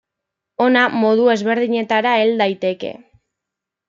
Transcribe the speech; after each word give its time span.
Hona, 0.63 0.85
modu 1.03 1.27
ezberdinetara 1.33 2.13
hel 2.21 2.33
daiteke. 2.43 2.91